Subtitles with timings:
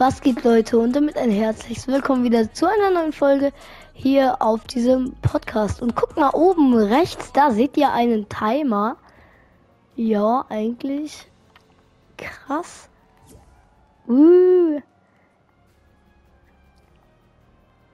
[0.00, 3.52] Was geht Leute und damit ein herzliches Willkommen wieder zu einer neuen Folge
[3.92, 5.82] hier auf diesem Podcast.
[5.82, 8.96] Und guckt mal oben rechts, da seht ihr einen Timer.
[9.96, 11.30] Ja, eigentlich
[12.16, 12.88] krass.
[14.08, 14.80] Uh.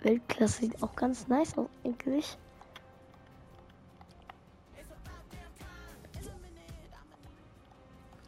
[0.02, 2.38] Weltklasse sieht auch ganz nice aus eigentlich.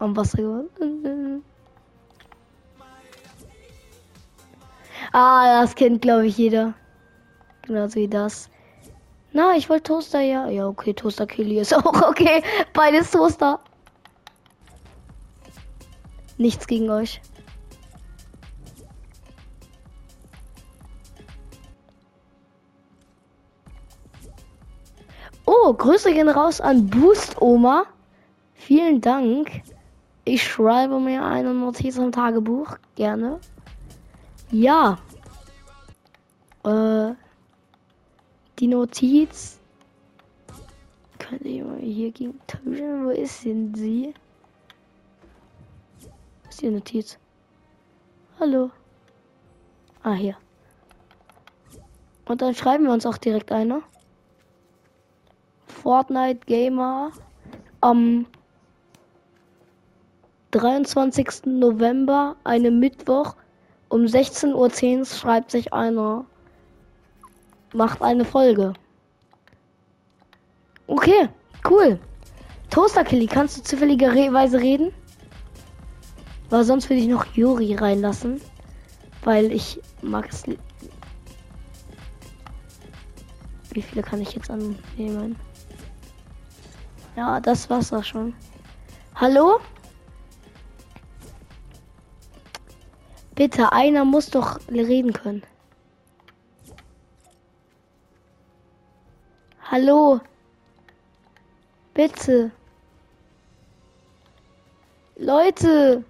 [0.00, 1.44] Am Wasser gewonnen.
[5.12, 6.74] Ah, das kennt glaube ich jeder.
[7.62, 8.50] Genauso wie das.
[9.32, 10.48] Na, ich wollte Toaster, ja.
[10.48, 12.42] Ja, okay, Toaster Killy ist auch okay.
[12.72, 13.60] Beides Toaster.
[16.38, 17.20] Nichts gegen euch.
[25.44, 27.84] Oh, Grüße gehen raus an Boost Oma.
[28.54, 29.62] Vielen Dank.
[30.24, 32.76] Ich schreibe mir eine Notiz im Tagebuch.
[32.96, 33.40] Gerne.
[34.50, 34.98] Ja.
[36.64, 37.12] Äh,
[38.58, 39.60] die Notiz.
[41.18, 43.04] Könnte ich mal hier gegen tauschen?
[43.04, 44.14] Wo ist denn sie?
[46.48, 47.18] Ist die Notiz?
[48.40, 48.70] Hallo.
[50.02, 50.36] Ah, hier.
[52.24, 53.82] Und dann schreiben wir uns auch direkt eine.
[55.66, 57.12] Fortnite Gamer
[57.80, 58.26] am
[60.52, 61.44] 23.
[61.44, 63.34] November, einem Mittwoch
[63.88, 64.54] um 16.10
[64.98, 66.24] Uhr schreibt sich einer,
[67.72, 68.74] macht eine Folge.
[70.86, 71.28] Okay,
[71.68, 71.98] cool.
[72.70, 74.92] Toaster Killy, kannst du zufälligerweise reden?
[76.50, 78.40] Weil sonst würde ich noch Juri reinlassen.
[79.22, 80.44] Weil ich mag es.
[83.70, 85.36] Wie viele kann ich jetzt annehmen?
[87.16, 88.34] Ja, das war's auch schon.
[89.14, 89.60] Hallo?
[93.38, 95.44] Bitte, einer muss doch reden können.
[99.62, 100.20] Hallo?
[101.94, 102.50] Bitte.
[105.14, 106.02] Leute.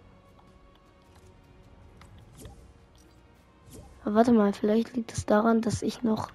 [4.05, 6.31] Warte mal, vielleicht liegt es daran, dass ich noch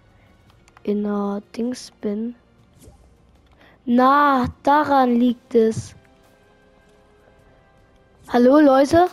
[0.83, 2.35] in der Dings bin.
[3.85, 5.95] Na, daran liegt es.
[8.27, 9.07] Hallo Leute?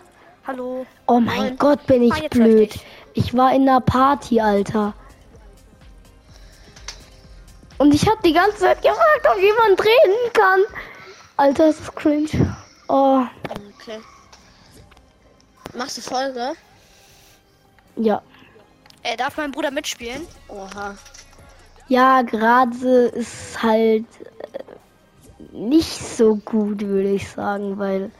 [0.47, 0.85] Hallo.
[1.11, 1.57] Oh mein Moin.
[1.59, 2.73] Gott, bin ich Ah, blöd.
[3.15, 4.95] Ich war in einer Party, Alter.
[7.79, 10.61] Und ich habe die ganze Zeit gefragt, ob jemand reden kann.
[11.37, 12.57] Alter, das ist cringe.
[12.89, 13.23] Oh,
[13.81, 13.99] Okay.
[15.75, 16.53] Machst du Folge?
[17.97, 18.23] ja.
[19.03, 20.27] Äh, darf mein Bruder mitspielen?
[20.49, 20.95] Oha.
[21.89, 24.05] Ja, gerade ist halt
[24.53, 28.11] äh, nicht so gut, würde ich sagen, weil.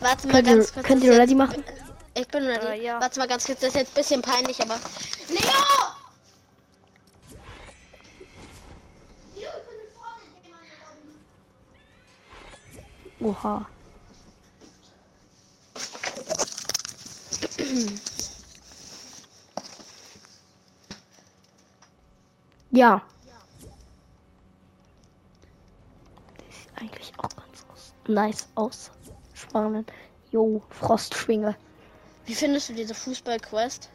[0.00, 0.86] Warte mal Könnt ihr, ganz kurz.
[0.86, 1.64] könnt das ihr ready jetzt- machen?
[2.18, 2.66] Ich bin ready.
[2.66, 3.00] Äh, ja.
[3.00, 4.74] Warte mal ganz kurz, das ist jetzt ein bisschen peinlich, aber.
[5.28, 5.38] Leo!
[13.20, 13.68] Oha.
[22.70, 23.02] Ja.
[26.36, 27.94] Das sieht eigentlich auch ganz aus.
[28.08, 28.90] nice aus.
[29.34, 29.92] Spannend.
[30.32, 31.56] Jo, Frostschwinge.
[32.28, 33.88] Wie findest du diese Fußball-Quest?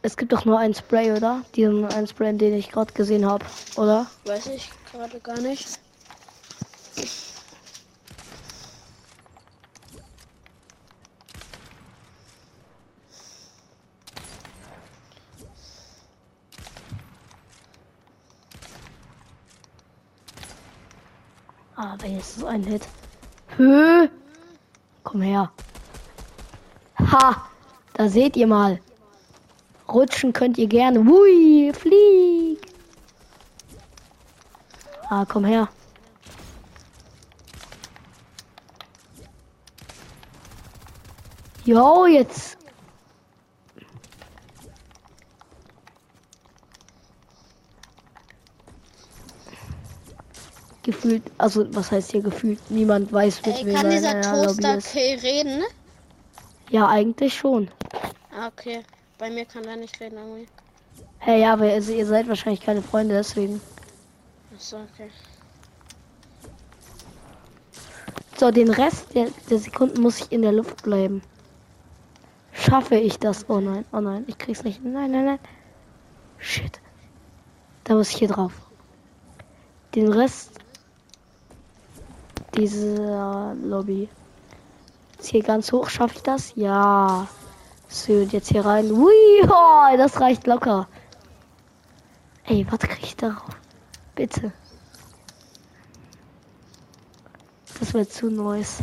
[0.00, 1.42] Es gibt doch nur ein Spray, oder?
[1.54, 3.44] Diesen einen Spray, den ich gerade gesehen habe,
[3.76, 4.06] oder?
[4.24, 5.78] Weiß ich gerade gar nicht.
[21.76, 22.88] Ah, wenigstens ein Hit.
[23.58, 24.08] Hö.
[25.04, 25.52] Komm her.
[27.16, 27.48] Ha!
[27.94, 28.78] Da seht ihr mal.
[29.88, 30.98] Rutschen könnt ihr gerne.
[30.98, 32.60] Hui, flieg.
[35.08, 35.68] Ah, komm her.
[41.64, 42.58] Jo, jetzt.
[50.82, 52.60] Gefühlt, also was heißt hier gefühlt?
[52.70, 54.78] Niemand weiß, mit Ey, wem kann er dieser Toaster.
[54.78, 55.64] Kill reden?
[56.70, 57.70] Ja, eigentlich schon.
[58.32, 58.82] Ah, okay.
[59.18, 60.48] Bei mir kann er nicht reden irgendwie.
[61.18, 63.60] Hey, ja, aber also, ihr seid wahrscheinlich keine Freunde, deswegen.
[64.54, 65.10] Achso, okay.
[68.36, 71.22] So, den Rest der, der Sekunden muss ich in der Luft bleiben.
[72.52, 73.48] Schaffe ich das?
[73.48, 74.84] Oh nein, oh nein, ich krieg's nicht.
[74.84, 75.38] Nein, nein, nein.
[76.38, 76.80] Shit.
[77.84, 78.52] Da muss ich hier drauf.
[79.94, 80.50] Den Rest
[82.56, 84.08] dieser Lobby.
[85.16, 86.52] Jetzt hier ganz hoch, schaffe ich das?
[86.56, 87.26] Ja.
[87.88, 88.90] So, und jetzt hier rein.
[88.90, 89.12] Ui,
[89.44, 90.88] oh, das reicht locker.
[92.44, 93.56] Ey, was krieg ich darauf?
[94.14, 94.52] Bitte.
[97.78, 98.80] Das wird zu neues.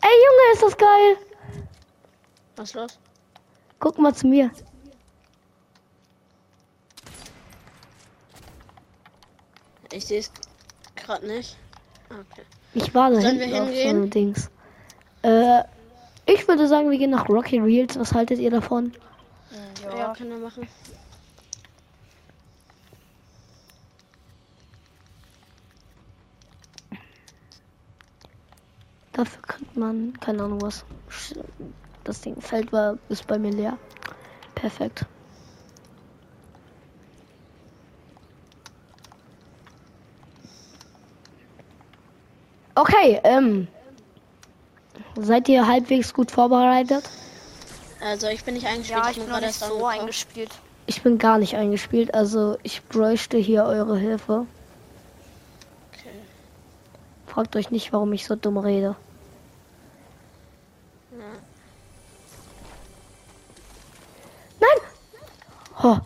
[0.00, 1.16] Ey, Junge, ist das geil.
[2.56, 2.98] Was ist los?
[3.78, 4.50] Guck mal zu mir.
[9.92, 10.30] Ich sehe es
[10.96, 11.56] gerade nicht.
[12.10, 12.42] Okay.
[12.74, 13.96] Ich war da Sollen wir hinten auf so hingehen?
[13.96, 14.50] einem Dings.
[15.22, 15.62] Äh,
[16.26, 17.98] ich würde sagen, wir gehen nach Rocky Reels.
[17.98, 18.92] Was haltet ihr davon?
[19.84, 20.14] Ja, Ja.
[20.14, 20.66] kann er machen.
[29.12, 30.84] Dafür kriegt man, keine Ahnung was.
[32.04, 33.78] Das Ding Feld war ist bei mir leer.
[34.54, 35.04] Perfekt.
[42.82, 43.68] Okay, ähm.
[45.14, 47.08] Seid ihr halbwegs gut vorbereitet?
[48.04, 48.98] Also ich bin nicht eingespielt.
[48.98, 50.00] Ja, ich bin noch gerade so angekommen.
[50.00, 50.50] eingespielt.
[50.86, 54.46] Ich bin gar nicht eingespielt, also ich bräuchte hier eure Hilfe.
[55.92, 56.10] Okay.
[57.28, 58.96] Fragt euch nicht, warum ich so dumm rede.
[64.60, 64.78] Nein!
[65.84, 66.00] Ho,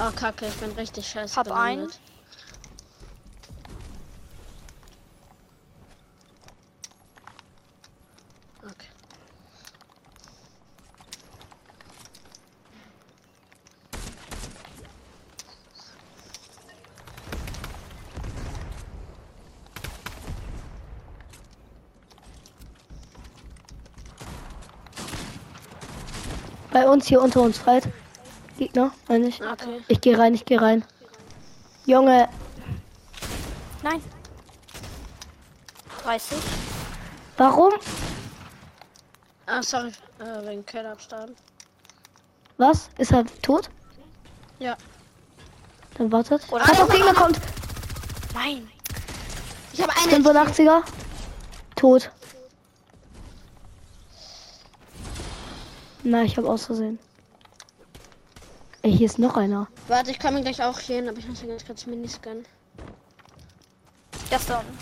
[0.00, 1.88] Oh, kacke, ich bin richtig scheiße Hab gelandet.
[1.88, 2.17] Okay.
[26.78, 27.88] Bei uns hier unter uns Fight.
[28.56, 29.40] Gegner, meine ich.
[29.42, 29.82] Okay.
[29.88, 30.84] Ich gehe rein, ich gehe rein.
[31.86, 32.28] Junge,
[33.82, 34.02] Nein.
[36.02, 36.36] 30.
[37.36, 37.72] warum?
[39.46, 41.32] Ah, sorry, äh, wegen Kellerabstand.
[42.58, 42.90] Was?
[42.98, 43.70] Ist er tot?
[44.58, 44.76] Ja.
[45.96, 46.42] Dann wartet.
[46.50, 47.38] Oder- Pass auf, Gegner kommt.
[48.34, 48.68] Nein.
[49.72, 50.24] Ich habe einen.
[50.24, 50.82] 85er.
[51.76, 52.10] Tot.
[56.10, 56.98] Na, ich habe aus Versehen.
[58.80, 59.68] Ey, hier ist noch einer.
[59.88, 62.46] Warte, ich komme gleich auch hier hin, aber ich muss mir ganz kurz Minis gönnen.
[64.30, 64.78] Das da unten.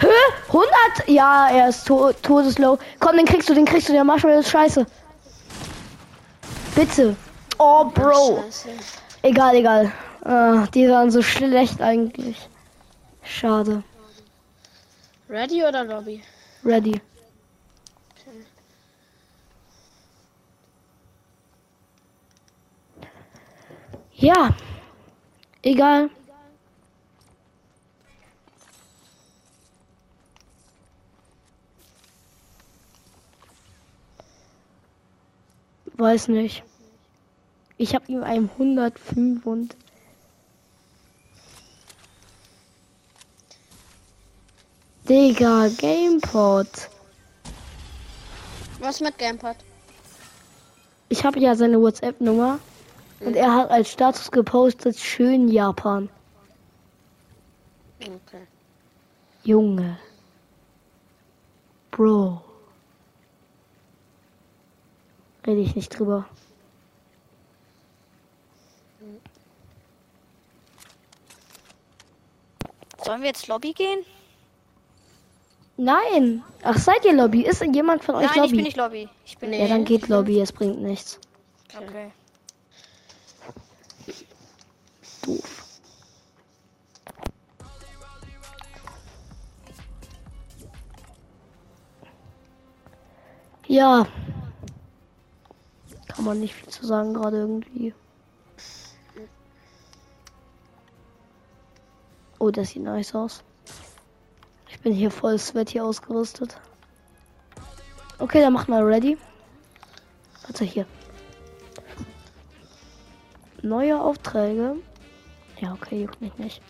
[0.00, 0.10] Höhe?
[0.48, 1.08] 100?
[1.08, 2.78] Ja, er ist to todeslow.
[2.98, 3.94] Komm, den kriegst du, den kriegst du.
[3.94, 4.86] Der Marshmallow ist scheiße.
[6.74, 7.16] Bitte.
[7.58, 8.42] Oh, Bro.
[8.44, 8.68] Scheiße.
[9.22, 9.90] Egal, egal.
[10.22, 12.36] Ah, die waren so schlecht eigentlich.
[13.22, 13.82] Schade.
[15.30, 16.22] Ready oder Lobby?
[16.62, 17.00] Ready.
[24.20, 24.54] Ja.
[25.62, 26.10] Egal.
[35.94, 36.62] Weiß nicht.
[37.78, 39.76] Ich habe ihm einen 105 und
[45.08, 46.68] Digga, Gamepod.
[48.80, 49.56] Was mit Gamepad?
[51.08, 52.60] Ich habe ja seine WhatsApp-Nummer
[53.20, 56.08] und er hat als Status gepostet, schön Japan.
[58.00, 58.46] Okay.
[59.44, 59.98] Junge.
[61.90, 62.42] Bro.
[65.46, 66.26] Rede ich nicht drüber.
[73.04, 74.04] Sollen wir jetzt Lobby gehen?
[75.76, 76.42] Nein.
[76.62, 77.42] Ach, seid ihr Lobby?
[77.42, 78.46] Ist jemand von euch Nein, Lobby?
[78.46, 79.08] ich bin nicht Lobby.
[79.24, 81.18] Ich bin Ja, dann geht Lobby, es bringt nichts.
[81.74, 82.12] Okay.
[85.22, 85.66] Doof.
[93.66, 94.06] Ja.
[96.08, 97.94] Kann man nicht viel zu sagen gerade irgendwie.
[102.38, 103.44] Oh, das sieht nice aus.
[104.68, 106.58] Ich bin hier voll sweaty ausgerüstet.
[108.18, 109.16] Okay, dann mach mal ready.
[110.42, 110.86] Warte hier.
[113.62, 114.76] Neue Aufträge.
[115.60, 116.62] Ja, okay, juckt mich nicht.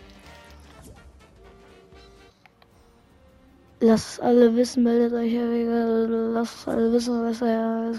[3.82, 5.32] Lasst alle wissen, meldet euch.
[6.34, 7.92] Lasst alle wissen, was er.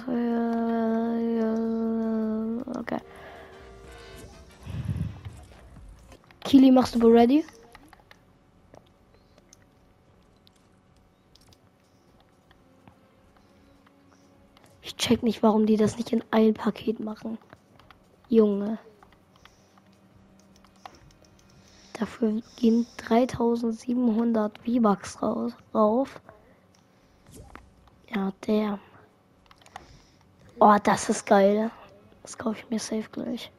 [2.79, 2.99] Okay.
[6.41, 7.45] Kili, machst du ready?
[14.81, 17.37] Ich check nicht, warum die das nicht in ein Paket machen.
[18.29, 18.77] Junge.
[22.01, 26.19] Dafür gehen 3700 V-Bucks raus, rauf.
[28.09, 28.79] Ja, der.
[30.59, 31.69] Oh, das ist geil.
[32.23, 33.51] Das kaufe ich mir safe gleich.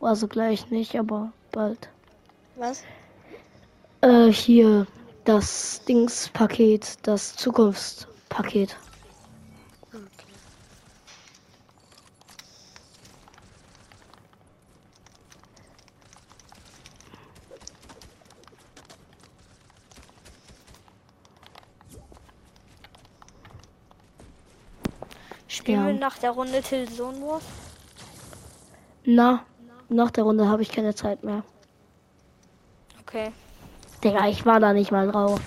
[0.00, 1.90] Also gleich nicht, aber bald.
[2.54, 2.82] Was?
[4.00, 4.86] Äh, hier
[5.26, 8.74] das Dingspaket, das Zukunftspaket.
[25.66, 25.86] Spielen Ja.
[25.88, 27.42] wir nach der Runde Till Zone Wars?
[29.04, 29.44] Na,
[29.88, 31.42] nach der Runde habe ich keine Zeit mehr.
[33.00, 33.32] Okay.
[34.04, 35.40] Digga, ich war da nicht mal drauf.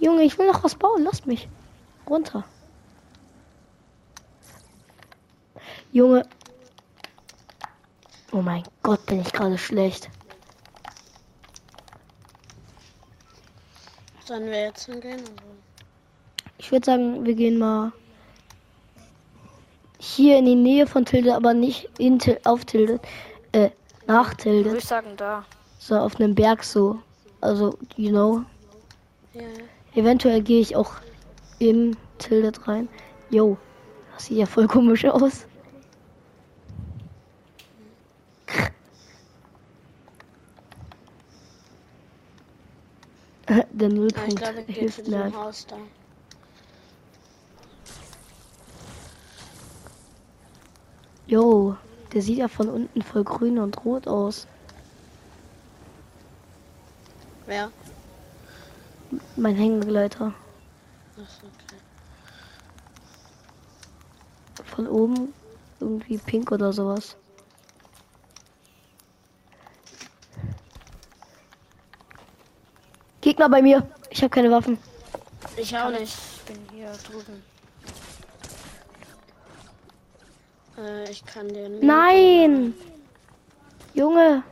[0.00, 1.04] Junge, ich will noch was bauen.
[1.04, 1.48] Lass mich.
[2.10, 2.42] Runter.
[5.92, 6.26] Junge.
[8.32, 10.10] Oh mein Gott, bin ich gerade schlecht.
[14.24, 15.20] Sollen wir jetzt hingehen?
[15.20, 15.51] Oder?
[16.72, 17.92] Ich würde sagen, wir gehen mal
[19.98, 22.98] hier in die Nähe von Tilde, aber nicht in Til auf Tilde.
[23.52, 23.68] Äh,
[24.06, 24.78] nach Würde Tilde.
[24.78, 25.44] ich sagen, da.
[25.78, 26.98] So auf einem Berg so.
[27.42, 28.42] Also, you know.
[29.34, 29.48] Ja, ja.
[30.00, 30.94] Eventuell gehe ich auch
[31.58, 32.88] in Tildet rein.
[33.28, 33.58] Yo,
[34.14, 35.44] das sieht ja voll komisch aus.
[43.46, 45.30] Der ich Nullpunkt wir gehen zu hilft mir.
[51.32, 51.78] Yo,
[52.12, 54.46] der sieht ja von unten voll grün und rot aus.
[57.46, 57.72] Wer?
[59.36, 60.34] Mein Hängenbegleiter.
[61.12, 61.76] Achso, okay.
[64.62, 65.32] Von oben
[65.80, 67.16] irgendwie pink oder sowas.
[73.22, 73.90] Gegner bei mir.
[74.10, 74.76] Ich habe keine Waffen.
[75.56, 76.14] Ich auch nicht.
[76.36, 77.42] Ich bin hier drüben.
[80.78, 81.84] Äh, ich kann den.
[81.84, 82.74] Nein!
[83.94, 84.42] Junge!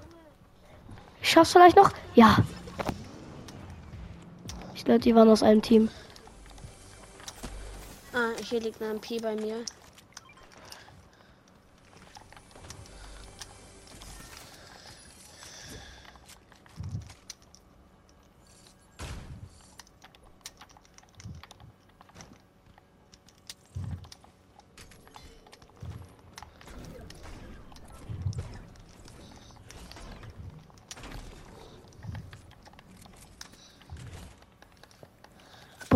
[1.22, 1.90] Schaffst du vielleicht noch?
[2.14, 2.38] Ja.
[4.74, 5.88] Ich glaube, die waren aus einem Team.
[8.12, 9.56] Ah, hier liegt ein MP bei mir.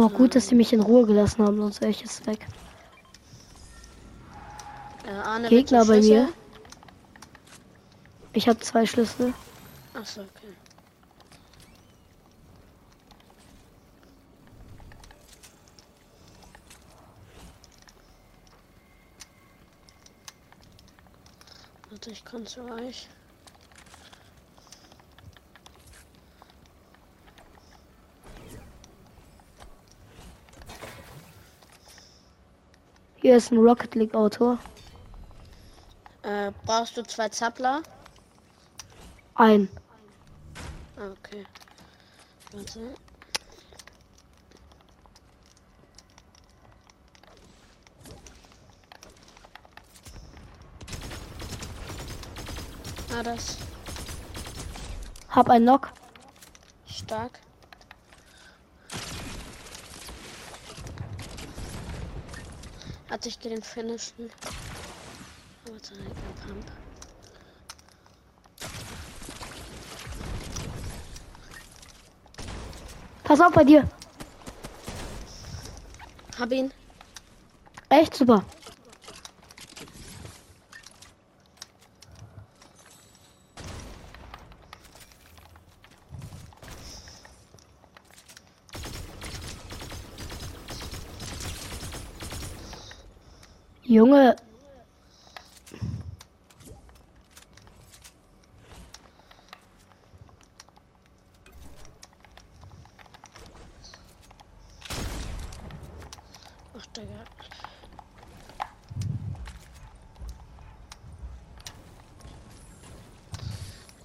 [0.05, 2.47] Boah, gut, dass sie mich in Ruhe gelassen haben, sonst wäre ich jetzt weg.
[5.07, 6.29] Äh, Gegner bei mir.
[8.35, 9.33] Ich habe zwei Schlüssel.
[9.95, 10.53] Achso, okay.
[21.89, 23.09] Warte, ich komme zu euch.
[33.25, 34.59] Hier ist ein Rocket League Auto.
[36.25, 37.83] Äh, brauchst du zwei Zappler?
[39.35, 39.67] Ein.
[40.99, 41.47] Ah, okay.
[42.53, 42.81] Warte.
[53.11, 53.57] Ah, das
[55.31, 55.93] Hab ein Knock.
[56.87, 57.41] stark.
[63.25, 64.31] Hatte ich den finishen.
[65.65, 66.13] Warte, ein
[66.47, 66.67] Pump.
[73.23, 73.89] Pass auf bei dir.
[76.39, 76.71] Hab ihn.
[77.89, 78.45] Echt super.
[93.95, 94.35] Junge.
[106.77, 107.07] Ach, Digga.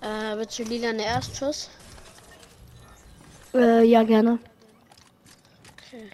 [0.01, 1.71] Äh, willst du lila eine Erstschuss?
[3.55, 4.37] Äh, ja, gerne.
[5.87, 6.11] Okay.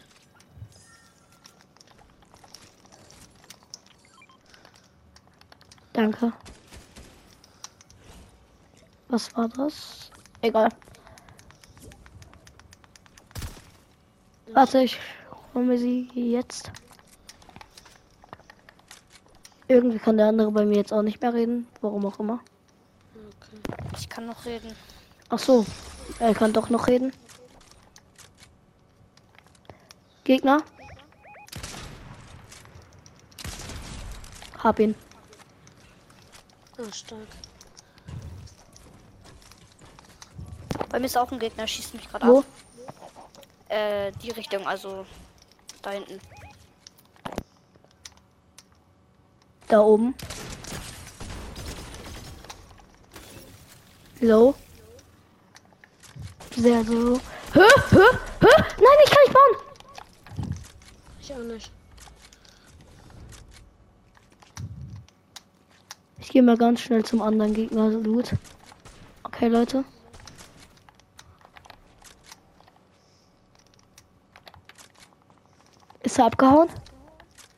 [9.08, 10.12] Was war das?
[10.42, 10.70] Egal.
[14.54, 15.00] Warte, ich
[15.54, 16.72] hole mir sie jetzt.
[19.68, 21.68] Irgendwie kann der andere bei mir jetzt auch nicht mehr reden.
[21.82, 22.40] Warum auch immer.
[23.16, 23.58] Okay.
[23.98, 24.76] Ich kann noch reden.
[25.30, 25.66] Ach so,
[26.20, 27.12] er kann doch noch reden.
[30.24, 30.62] Gegner.
[34.64, 34.96] Hab ihn.
[36.86, 37.28] Ah, stark.
[40.90, 42.46] Bei mir ist auch ein Gegner, schießt mich gerade ab.
[43.70, 45.06] Äh, die Richtung, also
[45.82, 46.20] da hinten.
[49.68, 50.14] Da oben.
[54.20, 54.56] Low.
[56.56, 57.20] Sehr so.
[57.54, 57.60] Hä?
[57.90, 57.98] Hä?
[58.42, 58.64] Hä?
[58.78, 59.56] Nein, ich kann nicht bauen.
[61.20, 61.75] Ich auch nicht.
[66.26, 67.88] Ich gehe mal ganz schnell zum anderen Gegner.
[67.88, 68.34] Loot.
[69.24, 69.86] Okay, Leute.
[76.02, 76.68] Ist er abgehauen?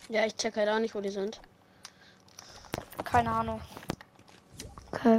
[0.10, 1.40] Ja, ich check halt auch nicht, wo die sind.
[3.06, 3.62] Keine Ahnung.
[4.92, 5.18] Okay.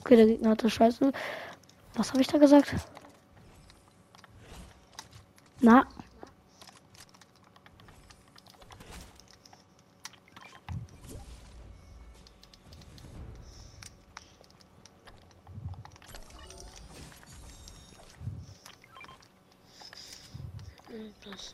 [0.00, 1.12] Okay, der Gegner hatte Scheiße.
[1.94, 2.74] Was habe ich da gesagt?
[5.60, 5.86] Na?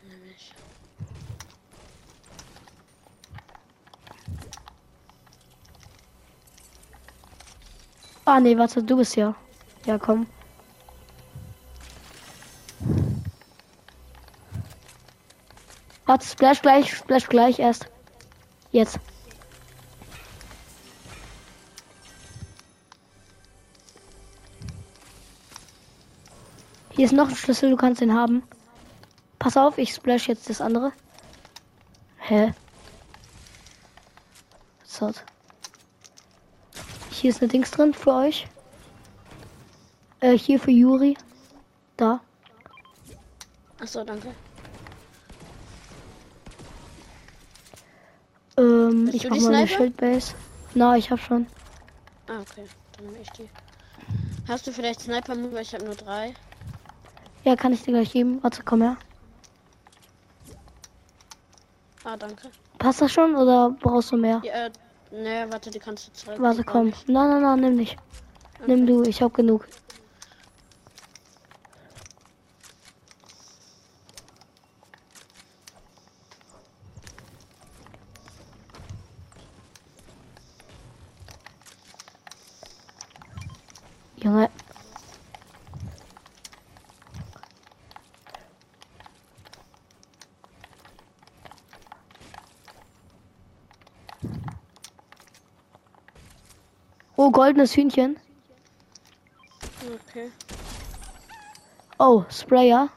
[0.07, 0.53] Hm, Das nehme ich.
[8.25, 9.35] Ah, nee, warte, du bist ja.
[9.85, 10.27] Ja, komm.
[16.07, 17.89] Warte, splash gleich, splash gleich erst.
[18.73, 18.99] Jetzt.
[26.91, 28.43] Hier ist noch ein Schlüssel, du kannst den haben.
[29.47, 30.91] Pass auf, ich splash jetzt das andere.
[32.19, 32.53] Hä?
[34.83, 35.13] So.
[37.13, 38.49] Hier ist eine Dings drin für euch.
[40.19, 41.17] Äh, hier für Juri.
[41.97, 42.19] Da.
[43.79, 44.35] Achso, danke.
[48.57, 49.69] Ähm, Bist ich mach mal eine?
[49.69, 50.35] Schildbase.
[50.75, 51.47] Na, ich hab schon.
[52.27, 52.67] Ah, okay.
[52.97, 53.49] Dann nehme ich die.
[54.49, 55.61] Hast du vielleicht Sniper Move?
[55.61, 56.35] Ich habe nur drei.
[57.45, 58.43] Ja, kann ich dir gleich geben.
[58.43, 58.97] Warte, komm her.
[62.09, 62.53] Ah, danke.
[62.79, 64.41] Passt das schon oder brauchst du mehr?
[64.45, 64.71] Ja, äh,
[65.11, 66.37] ne, warte, die kannst du zurück.
[66.39, 66.93] Warte, komm.
[67.09, 67.97] Nein, nein, nein, nimm nicht.
[68.61, 68.77] Okay.
[68.77, 69.67] Nimm du, ich hab genug.
[84.19, 84.49] Junge.
[97.17, 98.17] Oh, goldenes Hühnchen.
[100.11, 100.31] Okay.
[101.99, 102.91] Oh, Sprayer.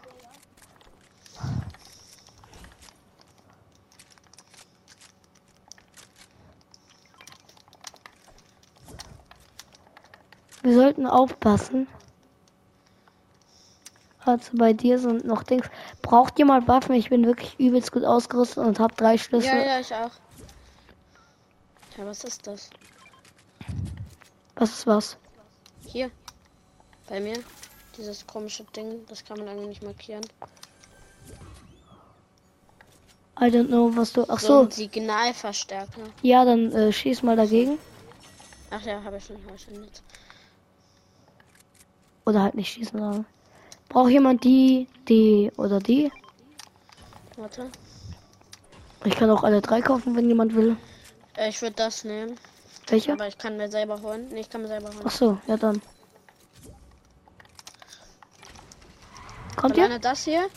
[10.61, 11.87] Wir sollten aufpassen.
[14.25, 15.65] Also bei dir sind noch Dings.
[16.01, 16.93] Braucht jemand Waffen?
[16.93, 19.55] Ich bin wirklich übelst gut ausgerüstet und habe drei Schlüssel.
[19.55, 20.11] Ja, ja, ich auch.
[21.97, 22.69] Ja, was ist das?
[24.59, 25.17] Was ist was?
[25.87, 26.11] Hier.
[27.07, 27.37] Bei mir.
[27.97, 30.25] Dieses komische Ding, das kann man irgendwie nicht markieren.
[33.39, 34.25] I don't know, was du.
[34.27, 36.01] Ach So so, Signalverstärker.
[36.21, 37.79] ja, dann äh, schieß mal dagegen.
[38.69, 40.03] Ach ja, habe ich schon, habe ich schon jetzt.
[42.25, 42.99] Oder halt nicht schießen.
[42.99, 43.25] Sondern.
[43.87, 46.11] Braucht jemand die, die oder die?
[47.37, 47.71] Warte.
[49.05, 50.75] Ich kann auch alle drei kaufen, wenn jemand will.
[51.37, 52.35] Äh, ich würde das nehmen.
[52.89, 53.13] Welche?
[53.13, 54.27] Aber ich kann mir selber holen.
[54.31, 55.03] Nee, ich kann mir selber holen.
[55.05, 55.81] Ach so, ja dann.
[59.55, 59.83] Kommt ihr?
[59.83, 60.49] Alleine das hier?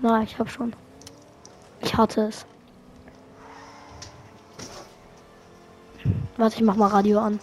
[0.00, 0.74] Na, ich hab schon.
[1.80, 2.44] Ich hatte es.
[6.36, 7.40] Warte, ich mach mal Radio an.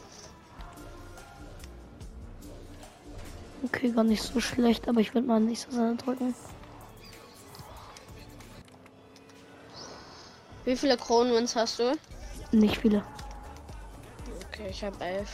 [3.64, 6.36] Okay, gar nicht so schlecht, aber ich würde mal nicht so drücken.
[10.66, 11.98] Wie viele Kronwins hast du?
[12.52, 13.04] Nicht viele.
[14.50, 15.30] Okay, ich habe elf.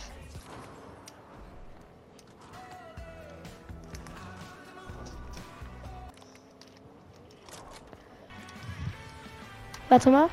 [9.90, 10.30] Warte mal.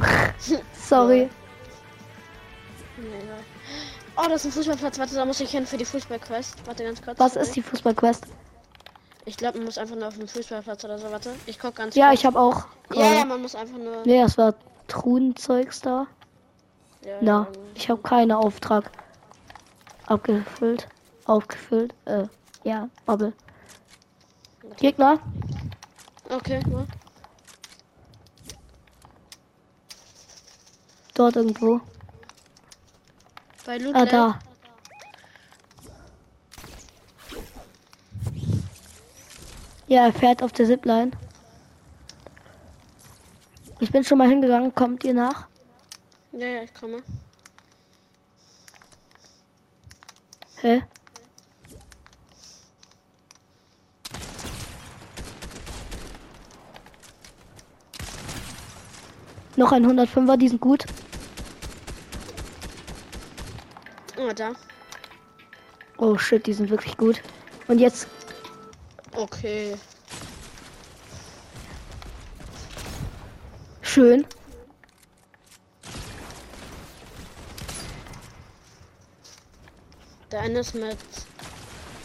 [0.74, 1.28] Sorry.
[4.16, 4.98] Oh, das ist ein Fußballplatz.
[4.98, 6.66] Warte, da muss ich hin für die Fußballquest.
[6.66, 7.18] Warte ganz kurz.
[7.18, 8.24] Was ist die Fußballquest?
[9.26, 11.10] Ich glaube, man muss einfach nur auf dem Fußballplatz oder so.
[11.10, 12.20] Warte, ich guck ganz Ja, kurz.
[12.20, 12.64] ich habe auch.
[12.94, 14.02] Ja, ja, man muss einfach nur.
[14.06, 14.54] Nee, das war
[14.88, 16.06] Truhenzeugs da.
[17.04, 17.48] Ja, Na, ja.
[17.74, 18.90] ich habe keinen Auftrag
[20.06, 20.88] abgefüllt.
[21.26, 21.94] Aufgefüllt.
[22.06, 22.26] Äh,
[22.64, 23.32] ja, Bubble.
[24.78, 25.18] Gegner?
[26.28, 26.86] Okay, ja.
[31.14, 31.80] Dort irgendwo.
[33.66, 34.38] Bei Loot Ah, da.
[39.88, 41.10] Ja, er fährt auf der Zipline.
[43.88, 44.74] Ich bin schon mal hingegangen.
[44.74, 45.48] Kommt ihr nach?
[46.32, 47.02] Ja, ja, ich komme.
[50.60, 50.82] Hä?
[59.56, 60.84] Noch ein 105er, die sind gut.
[64.18, 64.52] Oh, da.
[65.96, 67.22] Oh shit, die sind wirklich gut.
[67.68, 68.06] Und jetzt,
[69.16, 69.76] Okay.
[73.98, 74.24] Schön.
[80.30, 80.96] Der eine ist mit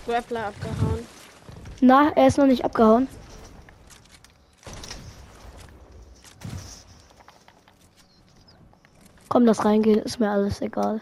[0.08, 1.08] Grappler abgehauen.
[1.82, 3.08] Na, er ist noch nicht abgehauen.
[9.30, 11.00] Komm, das reingehen, ist mir alles egal.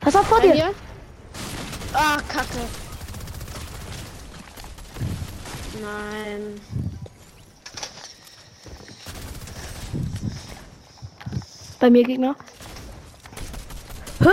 [0.00, 0.72] Pass auf vor dir!
[1.92, 2.83] Ah, Kacke.
[5.84, 6.60] Nein.
[11.78, 12.34] Bei mir Gegner.
[14.20, 14.28] Hä?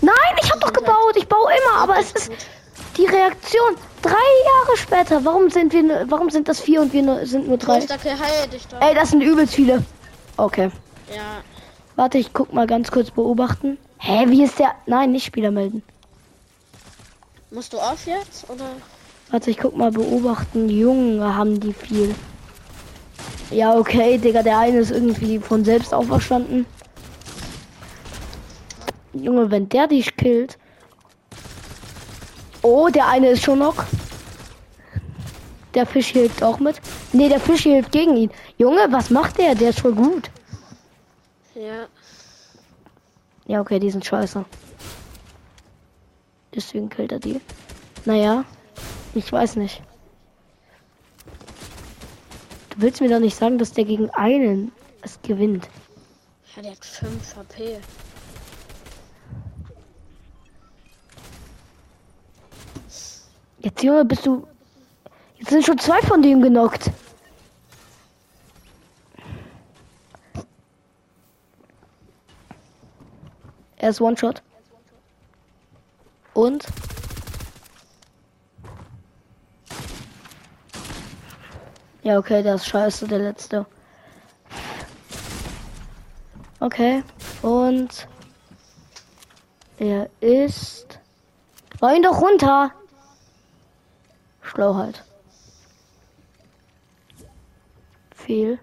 [0.00, 0.94] Nein, ich hab doch gebaut.
[1.16, 2.32] Ich baue immer, aber es ist
[2.96, 3.76] die Reaktion.
[4.00, 5.24] Drei Jahre später.
[5.24, 7.80] Warum sind wir, warum sind das vier und wir sind nur drei?
[8.80, 9.84] Ey, das sind übelst viele.
[10.38, 10.70] Okay.
[11.14, 11.42] Ja.
[11.96, 13.78] Warte, ich guck mal ganz kurz beobachten.
[13.98, 14.74] Hä, wie ist der?
[14.86, 15.82] Nein, nicht Spieler melden.
[17.50, 18.50] Musst du auf jetzt?
[18.50, 18.66] Oder?
[19.30, 20.68] Warte, ich guck mal beobachten.
[20.68, 22.14] Junge, haben die viel.
[23.50, 26.66] Ja, okay, Digga, der eine ist irgendwie von selbst auferstanden.
[29.12, 30.58] Junge, wenn der dich killt.
[32.62, 33.84] Oh, der eine ist schon noch.
[35.74, 36.80] Der Fisch hilft auch mit.
[37.12, 38.30] Nee, der Fisch hilft gegen ihn.
[38.58, 39.54] Junge, was macht der?
[39.54, 40.30] Der ist voll gut.
[41.54, 41.86] Ja.
[43.46, 44.44] Ja, okay, die sind scheiße.
[46.54, 47.40] Deswegen killt er die.
[48.04, 48.44] Naja,
[49.14, 49.82] ich weiß nicht.
[52.70, 55.68] Du willst mir doch nicht sagen, dass der gegen einen es gewinnt.
[56.56, 57.78] Ja, der hat 5 HP.
[63.58, 64.46] Jetzt, Junge, bist du.
[65.38, 66.90] Jetzt sind schon zwei von dem genockt.
[73.84, 74.40] Er ist One-Shot.
[76.32, 76.64] Und?
[82.02, 83.66] Ja, okay, der ist scheiße, der letzte.
[86.60, 87.04] Okay.
[87.42, 88.08] Und
[89.76, 90.98] er ist.
[91.78, 92.72] War ihn doch runter.
[94.40, 95.04] Schlauheit.
[98.16, 98.58] Viel.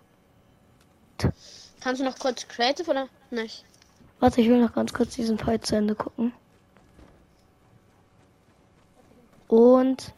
[1.80, 3.66] Kannst du noch kurz Creative oder nicht?
[4.22, 6.32] Warte, ich will noch ganz kurz diesen Fight zu Ende gucken.
[9.48, 10.14] Und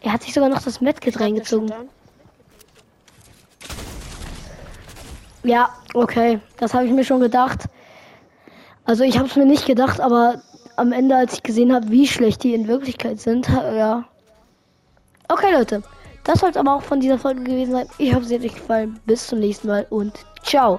[0.00, 1.70] er hat sich sogar noch das Medkit reingezogen.
[5.42, 7.64] Ja, okay, das habe ich mir schon gedacht.
[8.84, 10.40] Also ich habe es mir nicht gedacht, aber
[10.76, 14.04] am Ende, als ich gesehen habe, wie schlecht die in Wirklichkeit sind, ja.
[15.28, 15.82] Okay, Leute,
[16.22, 17.88] das soll es aber auch von dieser Folge gewesen sein.
[17.98, 19.00] Ich hoffe, sie hat euch gefallen.
[19.04, 20.78] Bis zum nächsten Mal und ciao.